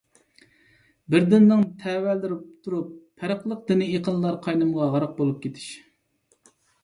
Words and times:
بىر 1.15 1.25
دىننىڭ 1.33 1.59
تەۋەلىرى 1.83 2.37
تۇرۇپ 2.67 2.89
پەرقلىق 3.23 3.61
دىنىي 3.69 3.93
ئېقىنلار 3.97 4.39
قاينىمىغا 4.49 4.87
غەرق 4.95 5.15
بولۇپ 5.23 5.41
كېتىش. 5.47 5.71